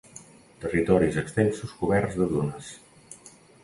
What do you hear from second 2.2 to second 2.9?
de dunes.